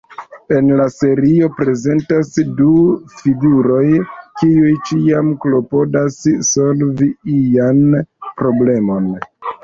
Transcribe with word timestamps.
En 0.57 0.69
la 0.77 0.85
serio 0.91 1.47
prezentas 1.57 2.29
du 2.59 2.69
figuroj, 3.19 3.83
kiuj 4.39 4.71
ĉiam 4.87 5.29
klopodas 5.43 6.17
solvi 6.47 7.11
ian 7.35 7.83
problemon. 8.41 9.07